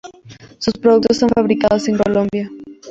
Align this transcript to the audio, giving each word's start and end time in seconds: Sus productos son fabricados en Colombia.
Sus 0.57 0.73
productos 0.79 1.17
son 1.17 1.29
fabricados 1.29 1.87
en 1.87 1.95
Colombia. 1.97 2.49